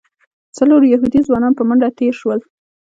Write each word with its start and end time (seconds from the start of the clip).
څلور 0.57 0.81
یهودي 0.93 1.19
ځوانان 1.27 1.53
په 1.55 1.63
منډه 1.67 1.89
تېر 1.99 2.13
شول. 2.21 2.39